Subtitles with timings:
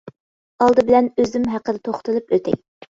[0.65, 2.63] ئالدى بىلەن ئۆزۈم ھەققىدە توختىلىپ ئۆتەي.